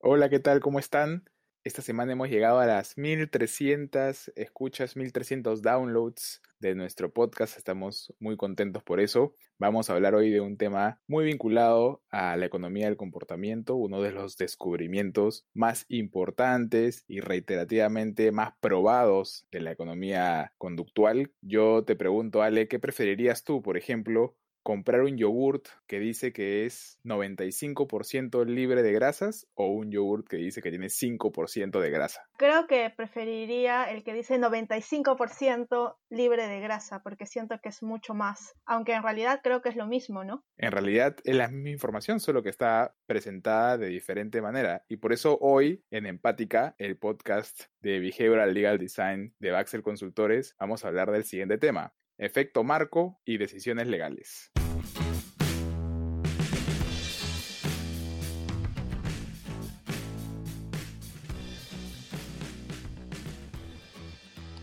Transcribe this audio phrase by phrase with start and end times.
[0.00, 0.60] Hola, ¿qué tal?
[0.60, 1.24] ¿Cómo están?
[1.64, 7.56] Esta semana hemos llegado a las 1300 escuchas, 1300 downloads de nuestro podcast.
[7.56, 9.34] Estamos muy contentos por eso.
[9.58, 14.02] Vamos a hablar hoy de un tema muy vinculado a la economía del comportamiento, uno
[14.02, 21.32] de los descubrimientos más importantes y reiterativamente más probados de la economía conductual.
[21.40, 24.36] Yo te pregunto, Ale, ¿qué preferirías tú, por ejemplo,
[24.66, 30.38] comprar un yogurt que dice que es 95% libre de grasas o un yogurt que
[30.38, 32.28] dice que tiene 5% de grasa?
[32.36, 38.12] Creo que preferiría el que dice 95% libre de grasa porque siento que es mucho
[38.12, 40.44] más, aunque en realidad creo que es lo mismo, ¿no?
[40.56, 45.12] En realidad es la misma información, solo que está presentada de diferente manera y por
[45.12, 50.88] eso hoy en Empática, el podcast de Behavioral Legal Design de Baxel Consultores, vamos a
[50.88, 54.50] hablar del siguiente tema, efecto marco y decisiones legales.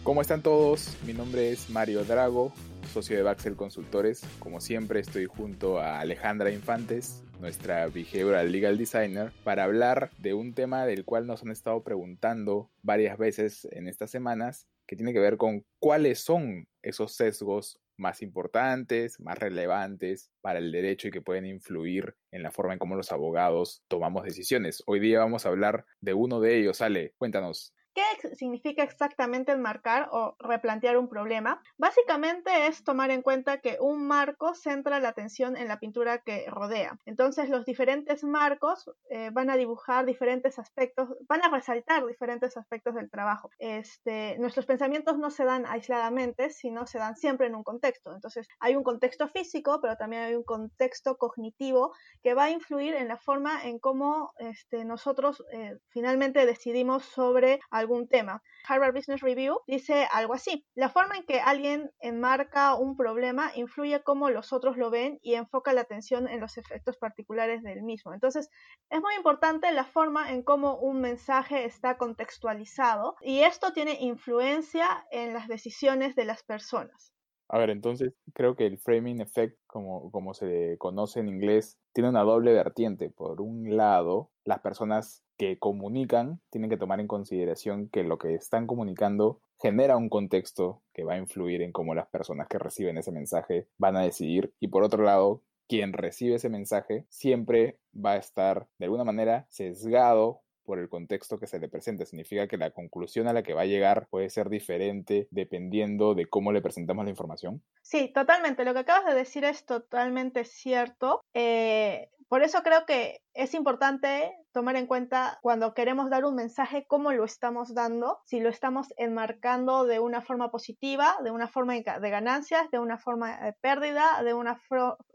[0.04, 0.98] ¿Cómo están todos?
[1.06, 2.54] Mi nombre es Mario Drago,
[2.92, 4.22] socio de Baxel Consultores.
[4.40, 10.54] Como siempre estoy junto a Alejandra Infantes, nuestra Behavioral Legal Designer, para hablar de un
[10.54, 15.20] tema del cual nos han estado preguntando varias veces en estas semanas, que tiene que
[15.20, 21.22] ver con cuáles son esos sesgos más importantes, más relevantes para el derecho y que
[21.22, 24.84] pueden influir en la forma en cómo los abogados tomamos decisiones.
[24.86, 26.82] Hoy día vamos a hablar de uno de ellos.
[26.82, 27.74] Ale, cuéntanos.
[27.94, 28.03] ¿Qué
[28.36, 31.62] significa exactamente enmarcar o replantear un problema?
[31.78, 36.46] Básicamente es tomar en cuenta que un marco centra la atención en la pintura que
[36.48, 36.98] rodea.
[37.06, 42.96] Entonces los diferentes marcos eh, van a dibujar diferentes aspectos, van a resaltar diferentes aspectos
[42.96, 43.50] del trabajo.
[43.60, 48.14] Este, nuestros pensamientos no se dan aisladamente, sino se dan siempre en un contexto.
[48.14, 52.96] Entonces hay un contexto físico, pero también hay un contexto cognitivo que va a influir
[52.96, 58.42] en la forma en cómo este, nosotros eh, finalmente decidimos sobre algún tema.
[58.68, 60.66] Harvard Business Review dice algo así.
[60.76, 65.36] La forma en que alguien enmarca un problema influye cómo los otros lo ven y
[65.36, 68.14] enfoca la atención en los efectos particulares del mismo.
[68.14, 68.50] Entonces,
[68.90, 75.06] es muy importante la forma en cómo un mensaje está contextualizado y esto tiene influencia
[75.12, 77.14] en las decisiones de las personas.
[77.54, 82.10] A ver, entonces creo que el framing effect, como, como se conoce en inglés, tiene
[82.10, 83.12] una doble vertiente.
[83.12, 88.34] Por un lado, las personas que comunican tienen que tomar en consideración que lo que
[88.34, 92.98] están comunicando genera un contexto que va a influir en cómo las personas que reciben
[92.98, 94.52] ese mensaje van a decidir.
[94.60, 99.46] Y por otro lado, quien recibe ese mensaje siempre va a estar de alguna manera
[99.50, 102.06] sesgado por el contexto que se le presenta.
[102.06, 106.26] Significa que la conclusión a la que va a llegar puede ser diferente dependiendo de
[106.26, 107.62] cómo le presentamos la información.
[107.82, 108.66] Sí, totalmente.
[108.66, 111.24] Lo que acabas de decir es totalmente cierto.
[111.34, 116.86] Eh, por eso creo que es importante tomar en cuenta cuando queremos dar un mensaje
[116.88, 121.74] cómo lo estamos dando, si lo estamos enmarcando de una forma positiva, de una forma
[121.74, 124.60] de ganancias, de una forma de pérdida, de una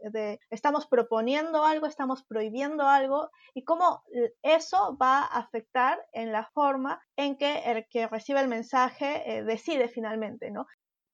[0.01, 4.03] de estamos proponiendo algo, estamos prohibiendo algo y cómo
[4.41, 9.43] eso va a afectar en la forma en que el que recibe el mensaje eh,
[9.43, 10.67] decide finalmente, ¿no?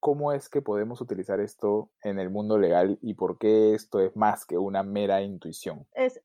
[0.05, 4.15] Cómo es que podemos utilizar esto en el mundo legal y por qué esto es
[4.15, 5.87] más que una mera intuición.
[5.95, 6.21] Es,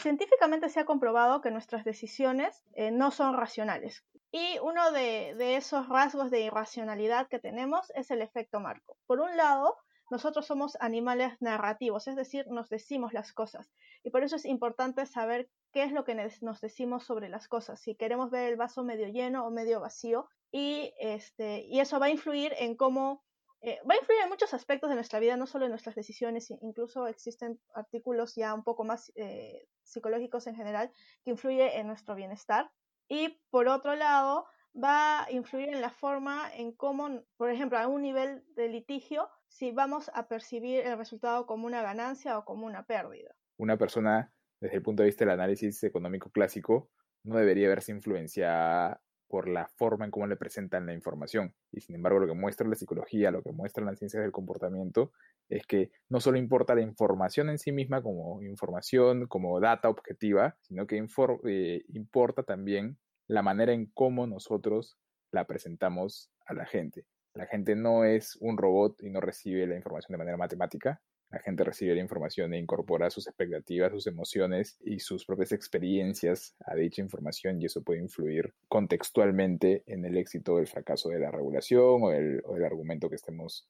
[0.00, 4.02] científicamente se ha comprobado que nuestras decisiones eh, no son racionales.
[4.30, 8.96] Y uno de esos rasgos de irracionalidad que tenemos es el efecto marco.
[9.06, 9.76] Por un lado,
[10.10, 13.70] nosotros somos animales narrativos, es decir, nos decimos las cosas.
[14.02, 17.78] Y por eso es importante saber qué es lo que nos decimos sobre las cosas,
[17.78, 22.06] si queremos ver el vaso medio lleno o medio vacío, y, este, y eso va
[22.06, 23.24] a influir en cómo,
[23.62, 26.50] eh, va a influir en muchos aspectos de nuestra vida, no solo en nuestras decisiones,
[26.60, 30.92] incluso existen artículos ya un poco más eh, psicológicos en general
[31.24, 32.70] que influye en nuestro bienestar.
[33.08, 34.46] Y por otro lado,
[34.76, 39.30] va a influir en la forma en cómo, por ejemplo, a un nivel de litigio,
[39.48, 43.34] si vamos a percibir el resultado como una ganancia o como una pérdida.
[43.58, 46.90] Una persona, desde el punto de vista del análisis económico clásico,
[47.24, 49.00] no debería verse influenciada
[49.32, 51.54] por la forma en cómo le presentan la información.
[51.70, 55.10] Y sin embargo, lo que muestra la psicología, lo que muestra las ciencias del comportamiento,
[55.48, 60.58] es que no solo importa la información en sí misma como información, como data objetiva,
[60.60, 61.02] sino que
[61.46, 64.98] eh, importa también la manera en cómo nosotros
[65.30, 67.06] la presentamos a la gente.
[67.32, 71.00] La gente no es un robot y no recibe la información de manera matemática,
[71.32, 76.54] la gente recibe la información e incorpora sus expectativas, sus emociones y sus propias experiencias
[76.66, 81.20] a dicha información y eso puede influir contextualmente en el éxito o el fracaso de
[81.20, 83.66] la regulación o el, argumento que estemos,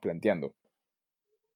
[0.00, 0.54] planteando.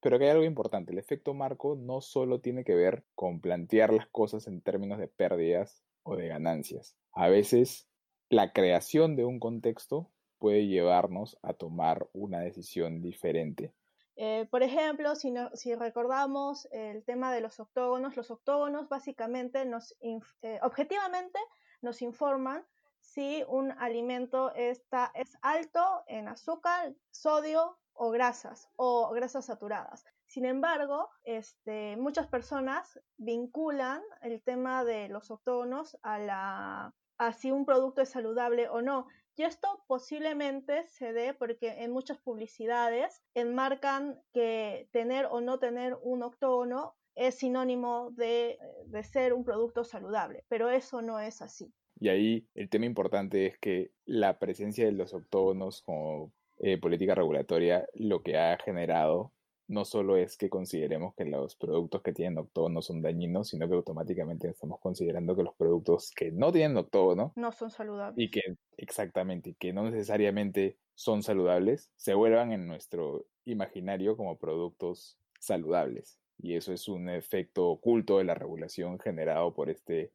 [0.00, 3.92] Pero que hay algo importante, el efecto marco no solo tiene que ver con plantear
[3.92, 6.96] las cosas en términos de pérdidas o de ganancias.
[7.12, 7.88] A veces
[8.28, 13.72] la creación de un contexto puede llevarnos a tomar una decisión diferente.
[14.16, 19.94] Eh, por ejemplo, si, si, recordamos el tema de los octógonos, los octógonos básicamente nos,
[20.00, 21.38] eh, objetivamente
[21.82, 22.66] nos informan
[23.00, 30.04] si un alimento está, es alto en azúcar, sodio o grasas o grasas saturadas.
[30.26, 37.50] Sin embargo, este, muchas personas vinculan el tema de los octógonos a, la, a si
[37.52, 39.06] un producto es saludable o no.
[39.36, 45.96] Y esto posiblemente se dé porque en muchas publicidades enmarcan que tener o no tener
[46.02, 51.72] un octógono es sinónimo de, de ser un producto saludable, pero eso no es así.
[51.98, 57.14] Y ahí el tema importante es que la presencia de los octógonos como eh, política
[57.14, 59.32] regulatoria lo que ha generado
[59.68, 63.74] no solo es que consideremos que los productos que tienen octógono son dañinos, sino que
[63.74, 68.24] automáticamente estamos considerando que los productos que no tienen octógono no son saludables.
[68.24, 68.42] Y que
[68.76, 76.18] exactamente, que no necesariamente son saludables, se vuelvan en nuestro imaginario como productos saludables.
[76.38, 80.12] Y eso es un efecto oculto de la regulación generado por este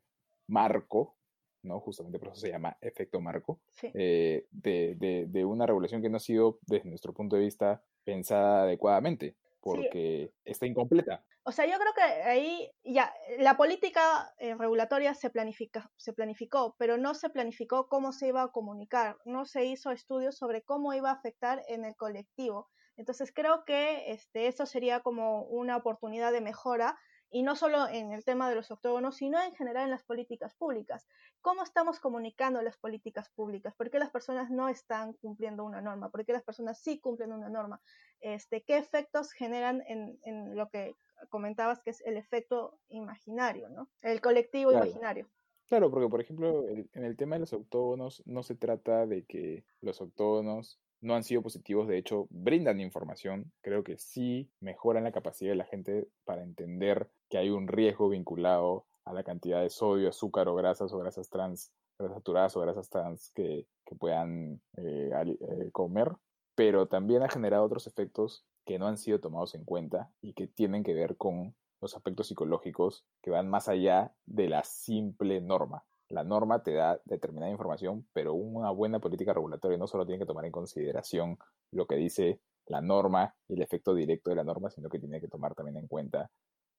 [0.48, 1.15] marco
[1.63, 1.80] ¿no?
[1.80, 3.59] Justamente por eso se llama efecto marco,
[3.94, 9.36] eh, de, una regulación que no ha sido, desde nuestro punto de vista, pensada adecuadamente,
[9.62, 11.24] porque está incompleta.
[11.44, 16.75] O sea, yo creo que ahí ya la política eh, regulatoria se, planifica, se planificó,
[16.78, 20.94] pero no se planificó cómo se iba a comunicar, no se hizo estudios sobre cómo
[20.94, 22.69] iba a afectar en el colectivo.
[22.98, 27.00] Entonces creo que este, eso sería como una oportunidad de mejora
[27.31, 30.54] y no solo en el tema de los octógonos, sino en general en las políticas
[30.54, 31.07] públicas.
[31.42, 33.74] ¿Cómo estamos comunicando las políticas públicas?
[33.74, 36.10] ¿Por qué las personas no están cumpliendo una norma?
[36.10, 37.81] ¿Por qué las personas sí cumplen una norma?
[38.19, 40.95] Este, ¿Qué efectos generan en, en lo que
[41.30, 43.89] comentabas que es el efecto imaginario, ¿no?
[44.01, 45.30] El colectivo imaginario.
[45.68, 49.63] Claro, porque por ejemplo, en el tema de los octógonos no se trata de que
[49.80, 55.12] los octógonos no han sido positivos, de hecho, brindan información, creo que sí mejoran la
[55.12, 59.69] capacidad de la gente para entender que hay un riesgo vinculado a la cantidad de
[59.69, 63.65] sodio, azúcar o grasas o grasas trans, grasas saturadas o grasas trans que,
[64.00, 66.13] puedan eh, eh, comer,
[66.56, 70.48] pero también ha generado otros efectos que no han sido tomados en cuenta y que
[70.48, 75.83] tienen que ver con los aspectos psicológicos que van más allá de la simple norma.
[76.12, 80.25] La norma te da determinada información, pero una buena política regulatoria no solo tiene que
[80.25, 81.38] tomar en consideración
[81.72, 85.22] lo que dice la norma y el efecto directo de la norma, sino que tiene
[85.22, 86.30] que tomar también en cuenta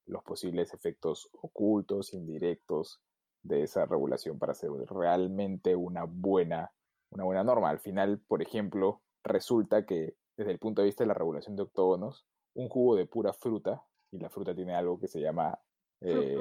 [0.06, 3.00] los posibles efectos ocultos, indirectos
[3.42, 6.70] de esa regulación para hacer realmente una buena,
[7.10, 7.70] una buena norma.
[7.70, 11.62] Al final, por ejemplo, resulta que desde el punto de vista de la regulación de
[11.62, 15.58] octógonos, un jugo de pura fruta, y la fruta tiene algo que se llama
[16.02, 16.36] eh,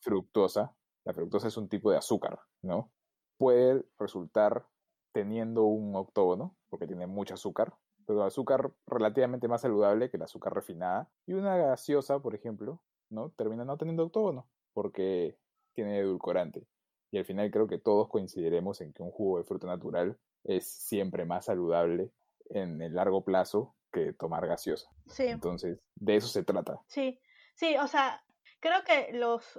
[0.00, 2.90] fructosa, la fructosa es un tipo de azúcar, ¿no?
[3.38, 4.66] Puede resultar
[5.12, 7.74] teniendo un octógono, porque tiene mucho azúcar,
[8.06, 11.10] pero azúcar relativamente más saludable que la azúcar refinada.
[11.26, 13.30] Y una gaseosa, por ejemplo, ¿no?
[13.30, 15.38] Termina no teniendo octógono, porque
[15.74, 16.66] tiene edulcorante.
[17.10, 20.66] Y al final creo que todos coincidiremos en que un jugo de fruta natural es
[20.66, 22.10] siempre más saludable
[22.46, 24.90] en el largo plazo que tomar gaseosa.
[25.06, 25.24] Sí.
[25.24, 26.80] Entonces, de eso se trata.
[26.86, 27.20] Sí,
[27.54, 28.24] sí, o sea,
[28.62, 29.58] Creo que los,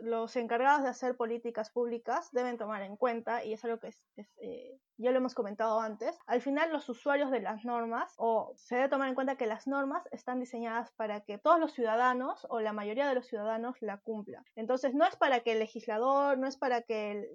[0.00, 4.06] los encargados de hacer políticas públicas deben tomar en cuenta, y es algo que es,
[4.36, 8.76] eh, ya lo hemos comentado antes, al final los usuarios de las normas, o se
[8.76, 12.60] debe tomar en cuenta que las normas están diseñadas para que todos los ciudadanos o
[12.60, 14.44] la mayoría de los ciudadanos la cumplan.
[14.54, 17.28] Entonces no es para que el legislador, no es para que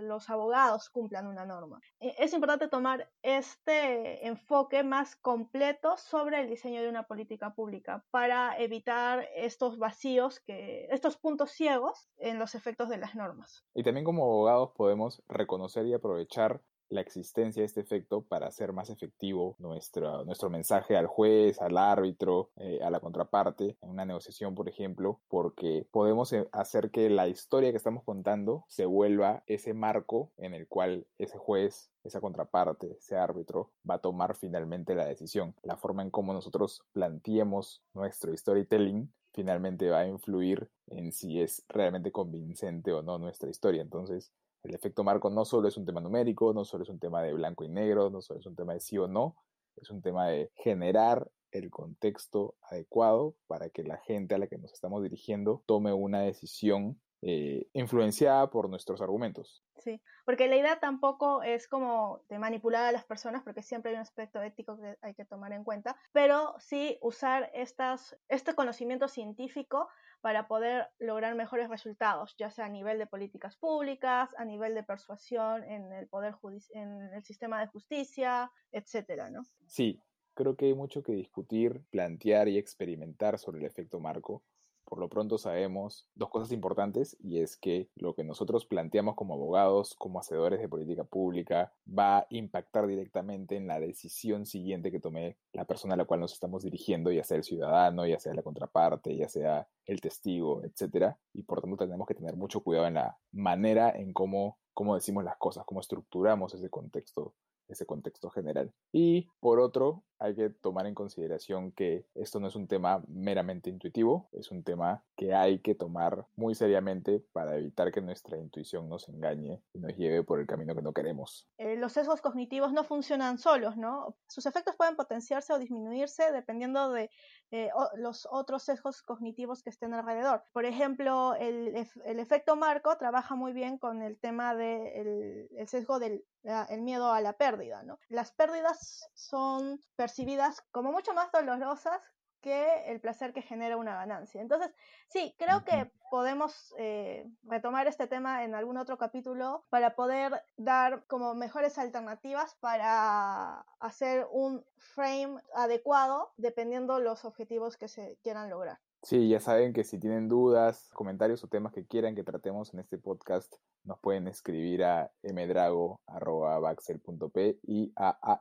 [0.00, 1.80] los abogados cumplan una norma.
[2.00, 8.04] E, es importante tomar este enfoque más completo sobre el diseño de una política pública
[8.10, 10.15] para evitar estos vacíos
[10.46, 13.64] que, estos puntos ciegos en los efectos de las normas.
[13.74, 18.72] Y también como abogados podemos reconocer y aprovechar la existencia de este efecto para hacer
[18.72, 24.04] más efectivo nuestro, nuestro mensaje al juez, al árbitro, eh, a la contraparte, en una
[24.04, 29.42] negociación, por ejemplo, porque podemos eh, hacer que la historia que estamos contando se vuelva
[29.46, 34.94] ese marco en el cual ese juez, esa contraparte, ese árbitro va a tomar finalmente
[34.94, 35.54] la decisión.
[35.62, 41.62] La forma en cómo nosotros planteemos nuestro storytelling finalmente va a influir en si es
[41.68, 43.82] realmente convincente o no nuestra historia.
[43.82, 44.32] Entonces,
[44.66, 47.32] el efecto marco no solo es un tema numérico, no solo es un tema de
[47.32, 49.36] blanco y negro, no solo es un tema de sí o no,
[49.76, 54.58] es un tema de generar el contexto adecuado para que la gente a la que
[54.58, 59.64] nos estamos dirigiendo tome una decisión eh, influenciada por nuestros argumentos.
[59.78, 63.96] Sí, porque la idea tampoco es como de manipular a las personas, porque siempre hay
[63.96, 69.08] un aspecto ético que hay que tomar en cuenta, pero sí usar estas, este conocimiento
[69.08, 69.88] científico
[70.20, 74.82] para poder lograr mejores resultados, ya sea a nivel de políticas públicas, a nivel de
[74.82, 76.34] persuasión en el poder
[76.70, 79.42] en el sistema de justicia, etcétera, ¿no?
[79.66, 80.02] Sí,
[80.34, 84.44] creo que hay mucho que discutir, plantear y experimentar sobre el efecto marco
[84.86, 89.34] por lo pronto sabemos dos cosas importantes y es que lo que nosotros planteamos como
[89.34, 95.00] abogados, como hacedores de política pública, va a impactar directamente en la decisión siguiente que
[95.00, 98.32] tome la persona a la cual nos estamos dirigiendo, ya sea el ciudadano, ya sea
[98.32, 101.16] la contraparte, ya sea el testigo, etc.
[101.32, 105.24] Y por tanto tenemos que tener mucho cuidado en la manera en cómo, cómo decimos
[105.24, 107.34] las cosas, cómo estructuramos ese contexto
[107.68, 108.72] ese contexto general.
[108.92, 113.70] Y por otro, hay que tomar en consideración que esto no es un tema meramente
[113.70, 118.88] intuitivo, es un tema que hay que tomar muy seriamente para evitar que nuestra intuición
[118.88, 121.48] nos engañe y nos lleve por el camino que no queremos.
[121.58, 124.16] Eh, los sesgos cognitivos no funcionan solos, ¿no?
[124.28, 127.10] Sus efectos pueden potenciarse o disminuirse dependiendo de
[127.50, 130.42] eh, los otros sesgos cognitivos que estén alrededor.
[130.52, 136.24] Por ejemplo, el, efecto marco trabaja muy bien con el tema del el sesgo del
[136.68, 137.98] el miedo a la pérdida, ¿no?
[138.08, 142.00] Las pérdidas son percibidas como mucho más dolorosas
[142.40, 144.40] que el placer que genera una ganancia.
[144.40, 144.72] Entonces,
[145.08, 151.04] sí, creo que podemos eh, retomar este tema en algún otro capítulo para poder dar
[151.08, 158.78] como mejores alternativas para hacer un frame adecuado dependiendo los objetivos que se quieran lograr.
[159.02, 162.78] Sí, ya saben que si tienen dudas, comentarios o temas que quieran que tratemos en
[162.78, 168.40] este podcast, nos pueden escribir a mdrago.baxel.p y a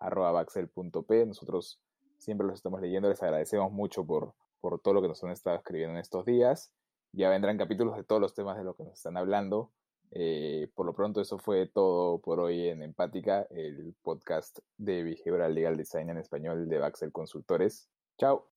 [0.00, 1.26] ainfantes.baxel.p.
[1.26, 1.80] Nosotros
[2.18, 5.56] siempre los estamos leyendo, les agradecemos mucho por, por todo lo que nos han estado
[5.56, 6.72] escribiendo en estos días.
[7.12, 9.70] Ya vendrán capítulos de todos los temas de los que nos están hablando.
[10.12, 15.54] Eh, por lo pronto, eso fue todo por hoy en Empática, el podcast de Behavioral
[15.54, 17.88] Legal Design en español de Baxel Consultores.
[18.18, 18.48] Chao.